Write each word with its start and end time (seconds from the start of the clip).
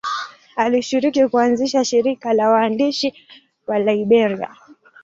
Alishiriki 0.55 1.27
kuanzisha 1.27 1.85
shirika 1.85 2.33
la 2.33 2.49
waandishi 2.49 3.13
wa 3.67 3.79
Liberia. 3.79 4.55